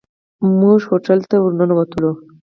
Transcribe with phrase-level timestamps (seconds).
[0.59, 2.11] موږ هوټل ته ورننوتلو.